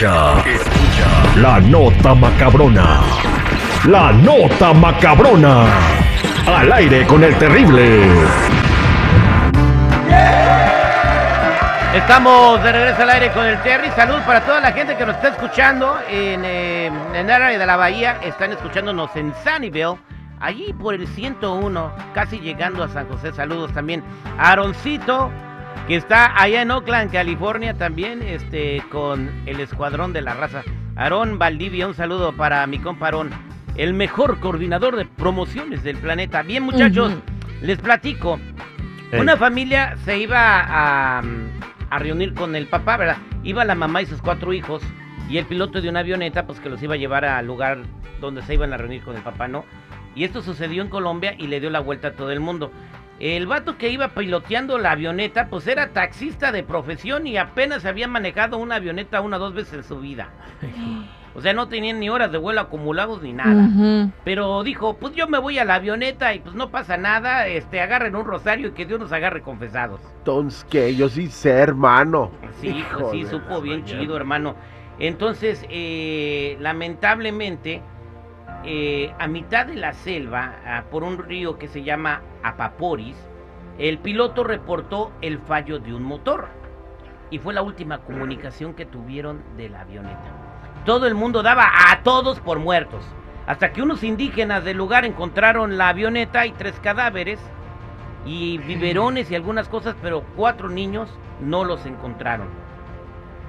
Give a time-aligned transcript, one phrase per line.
[0.00, 3.00] Escucha, la nota macabrona.
[3.88, 5.64] La nota macabrona.
[6.46, 8.06] Al aire con el terrible.
[11.92, 13.90] Estamos de regreso al aire con el Terry.
[13.96, 17.76] Salud para toda la gente que nos está escuchando en, eh, el área de la
[17.76, 18.20] bahía.
[18.22, 19.98] Están escuchándonos en Sunnyvale,
[20.38, 23.32] allí por el 101, casi llegando a San José.
[23.32, 24.04] Saludos también
[24.38, 24.54] a
[25.86, 30.62] que está allá en Oakland, California, también este, con el Escuadrón de la Raza.
[30.96, 33.30] Aarón Valdivia, un saludo para mi compa Aarón,
[33.76, 36.42] el mejor coordinador de promociones del planeta.
[36.42, 37.14] Bien, muchachos,
[37.62, 38.38] les platico.
[39.12, 41.22] Una familia se iba a,
[41.90, 43.16] a reunir con el papá, ¿verdad?
[43.42, 44.82] Iba la mamá y sus cuatro hijos
[45.30, 47.78] y el piloto de una avioneta, pues que los iba a llevar al lugar
[48.20, 49.64] donde se iban a reunir con el papá, ¿no?
[50.14, 52.72] Y esto sucedió en Colombia y le dio la vuelta a todo el mundo.
[53.20, 58.06] El vato que iba piloteando la avioneta, pues era taxista de profesión y apenas había
[58.06, 60.28] manejado una avioneta una o dos veces en su vida.
[61.34, 64.10] O sea, no tenían ni horas de vuelo acumulados ni nada.
[64.24, 67.80] Pero dijo, pues yo me voy a la avioneta y pues no pasa nada, este,
[67.80, 70.00] agarren un rosario y que Dios nos agarre confesados.
[70.18, 72.32] Entonces, que yo sí sé, hermano.
[72.60, 74.00] Sí, Hijo pues sí, supo bien mañana.
[74.00, 74.56] chido, hermano.
[74.98, 77.82] Entonces, eh, lamentablemente,
[78.64, 83.16] eh, a mitad de la selva, ah, por un río que se llama Apaporis,
[83.78, 86.48] el piloto reportó el fallo de un motor.
[87.30, 90.32] Y fue la última comunicación que tuvieron de la avioneta.
[90.84, 93.04] Todo el mundo daba a todos por muertos.
[93.46, 97.38] Hasta que unos indígenas del lugar encontraron la avioneta y tres cadáveres
[98.26, 101.08] y biberones y algunas cosas, pero cuatro niños
[101.40, 102.48] no los encontraron.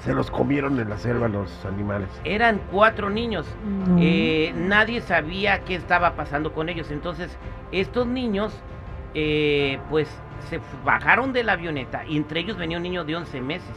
[0.00, 2.08] Se los comieron en la selva los animales.
[2.24, 3.46] Eran cuatro niños.
[3.64, 3.96] No.
[4.00, 6.90] Eh, nadie sabía qué estaba pasando con ellos.
[6.90, 7.36] Entonces,
[7.70, 8.58] estos niños,
[9.14, 10.08] eh, pues,
[10.48, 13.76] se bajaron de la avioneta y entre ellos venía un niño de 11 meses.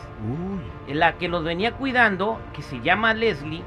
[0.88, 0.94] Uy.
[0.94, 3.64] La que los venía cuidando, que se llama Leslie,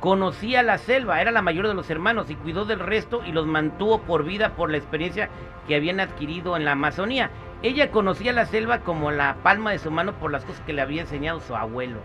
[0.00, 3.46] conocía la selva, era la mayor de los hermanos y cuidó del resto y los
[3.46, 5.28] mantuvo por vida por la experiencia
[5.68, 7.30] que habían adquirido en la Amazonía.
[7.62, 10.82] Ella conocía la selva como la palma de su mano por las cosas que le
[10.82, 11.98] había enseñado su abuelo.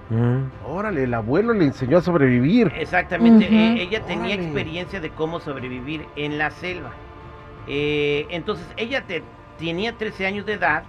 [0.65, 2.71] Órale, el abuelo le enseñó a sobrevivir.
[2.77, 4.43] Exactamente, eh, ella tenía Órale.
[4.43, 6.91] experiencia de cómo sobrevivir en la selva.
[7.67, 9.23] Eh, entonces, ella te-
[9.57, 10.83] tenía 13 años de edad,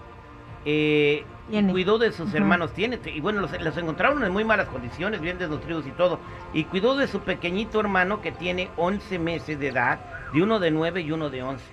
[0.67, 1.73] eh, Tiene.
[1.73, 5.39] cuidó de sus hermanos, tiene, y bueno, los, los encontraron en muy malas condiciones, bien
[5.39, 6.21] desnutridos y todo,
[6.53, 9.99] y cuidó de su pequeñito hermano que tiene 11 meses de edad,
[10.35, 11.65] de uno de 9 y uno de 11.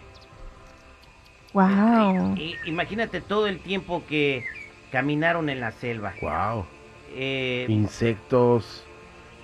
[1.56, 2.36] Wow.
[2.36, 4.44] Y, imagínate todo el tiempo que
[4.92, 6.14] caminaron en la selva.
[6.22, 6.66] Wow.
[7.16, 8.84] Eh, Insectos,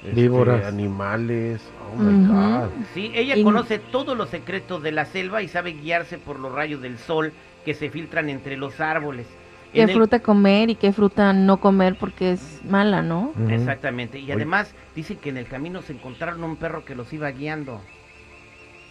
[0.03, 0.65] este, Víboras.
[0.65, 1.61] animales.
[1.93, 2.27] Oh my.
[2.27, 2.69] God.
[2.93, 6.51] Sí, ella Y- conoce todos los secretos de la selva y sabe guiarse por los
[6.53, 7.31] rayos del sol
[7.63, 9.25] que se filtran entre los árboles.
[9.71, 13.31] ¿Qué En el- fruta comer y qué fruta no comer porque es mala, no?
[13.49, 14.19] Exactamente.
[14.19, 14.33] Y Oye.
[14.33, 17.79] además dicen que en el camino se encontraron un perro que los iba guiando.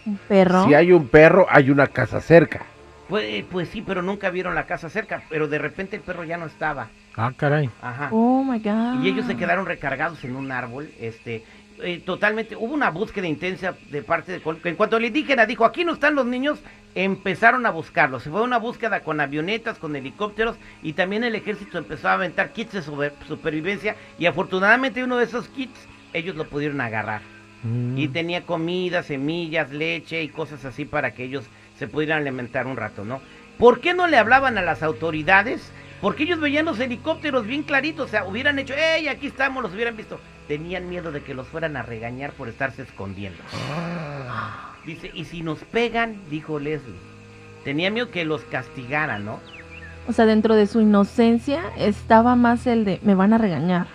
[0.07, 0.65] Un perro.
[0.65, 2.65] Si hay un perro, hay una casa cerca.
[3.11, 5.21] Pues, eh, pues sí, pero nunca vieron la casa cerca.
[5.29, 6.87] Pero de repente el perro ya no estaba.
[7.17, 7.69] Ah, caray.
[7.81, 8.07] Ajá.
[8.11, 9.03] Oh my God.
[9.03, 11.43] Y ellos se quedaron recargados en un árbol, este,
[11.83, 15.83] eh, totalmente, hubo una búsqueda intensa de parte de, en cuanto el indígena dijo, aquí
[15.83, 16.59] no están los niños,
[16.95, 21.77] empezaron a buscarlos, se fue una búsqueda con avionetas, con helicópteros, y también el ejército
[21.77, 25.79] empezó a aventar kits de sobre- supervivencia, y afortunadamente uno de esos kits,
[26.13, 27.21] ellos lo pudieron agarrar,
[27.63, 27.97] Mm.
[27.97, 31.45] y tenía comida, semillas, leche y cosas así para que ellos
[31.81, 33.21] se pudieran alimentar un rato, ¿no?
[33.57, 35.71] ¿Por qué no le hablaban a las autoridades?
[35.99, 39.63] Porque ellos veían los helicópteros bien claritos, o sea, hubieran hecho, ¡hey, aquí estamos!
[39.63, 40.19] Los hubieran visto.
[40.47, 43.41] Tenían miedo de que los fueran a regañar por estarse escondiendo.
[44.85, 46.93] Dice, y si nos pegan, dijo Leslie,
[47.63, 49.39] tenía miedo que los castigaran, ¿no?
[50.07, 53.87] O sea, dentro de su inocencia estaba más el de me van a regañar.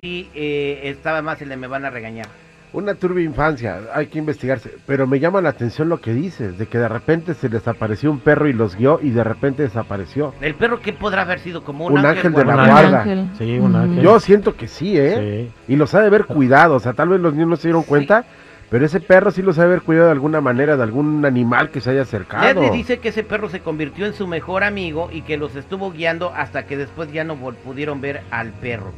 [0.00, 2.28] Sí, eh, estaba más el de me van a regañar.
[2.74, 4.70] Una turbia infancia, hay que investigarse.
[4.86, 8.10] Pero me llama la atención lo que dices, de que de repente se les apareció
[8.10, 10.32] un perro y los guió y de repente desapareció.
[10.40, 11.64] El perro, ¿qué podrá haber sido?
[11.64, 13.00] Como un, Un ángel de la guarda.
[13.02, 13.26] ángel.
[13.36, 14.02] Sí, un ángel.
[14.02, 15.50] Yo siento que sí, ¿eh?
[15.68, 15.72] Sí.
[15.74, 17.82] Y los ha de haber cuidado, o sea, tal vez los niños no se dieron
[17.82, 17.88] Sí.
[17.88, 18.24] cuenta,
[18.70, 21.68] pero ese perro sí los ha de haber cuidado de alguna manera, de algún animal
[21.68, 22.42] que se haya acercado.
[22.42, 25.92] Leslie dice que ese perro se convirtió en su mejor amigo y que los estuvo
[25.92, 28.92] guiando hasta que después ya no pudieron ver al perro.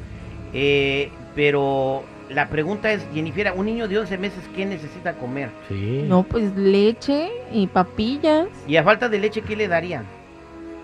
[0.52, 5.50] Eh, pero la pregunta es, Jennifer, un niño de 11 meses, ¿qué necesita comer?
[5.68, 6.04] Sí.
[6.08, 8.48] No, pues leche y papillas.
[8.66, 10.04] Y a falta de leche, ¿qué le darían?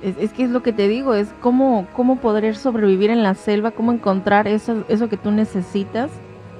[0.03, 3.35] Es, es que es lo que te digo, es cómo, cómo poder sobrevivir en la
[3.35, 6.11] selva, cómo encontrar eso, eso que tú necesitas.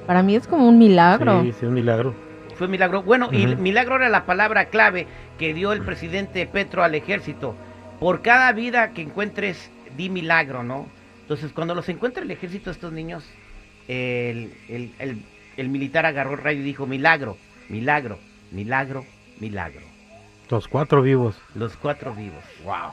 [0.07, 1.43] Para mí es como un milagro.
[1.43, 2.15] Sí, sí, un milagro.
[2.57, 3.03] Fue un milagro.
[3.03, 5.07] Bueno, y milagro era la palabra clave
[5.39, 7.55] que dio el presidente Petro al ejército.
[7.99, 10.87] Por cada vida que encuentres, di milagro, ¿no?
[11.23, 13.25] Entonces, cuando los encuentra el ejército, estos niños,
[13.91, 15.23] el, el- el-
[15.57, 17.37] el militar agarró el rayo y dijo, milagro,
[17.69, 18.19] milagro,
[18.51, 19.05] milagro,
[19.41, 19.83] milagro.
[20.49, 21.37] Los cuatro vivos.
[21.55, 22.43] Los cuatro vivos.
[22.65, 22.93] Wow.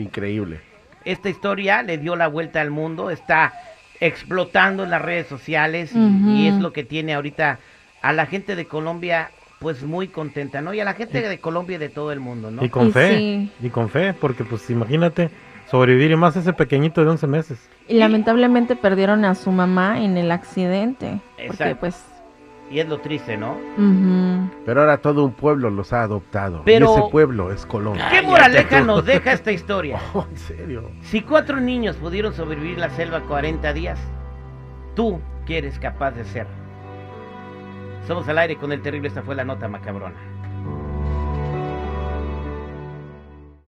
[0.00, 0.60] Increíble.
[1.04, 3.52] Esta historia le dio la vuelta al mundo, está
[4.00, 7.58] explotando en las redes sociales y, es lo que tiene ahorita
[8.02, 10.74] a la gente de Colombia pues muy contenta, ¿no?
[10.74, 12.62] Y a la gente de Colombia y de todo el mundo, ¿no?
[12.64, 13.16] Y con Y fe.
[13.16, 13.50] sí.
[13.62, 15.30] Y con fe, porque pues imagínate
[15.70, 17.70] sobrevivir y más ese pequeñito de 11 meses.
[17.88, 21.20] Y lamentablemente perdieron a su mamá en el accidente.
[21.36, 21.76] Porque Exacto.
[21.80, 22.04] pues...
[22.68, 23.56] Y es lo triste, ¿no?
[24.64, 26.62] Pero ahora todo un pueblo los ha adoptado.
[26.64, 28.08] Pero- Y ese pueblo es Colombia.
[28.10, 30.00] ¿Qué moraleja nos deja esta historia?
[30.14, 30.90] Oh, en serio.
[31.02, 34.00] Si cuatro niños pudieron sobrevivir la selva 40 días,
[34.96, 36.46] tú quieres capaz de ser.
[38.08, 40.16] Somos al aire con el terrible, esta fue la nota macabrona.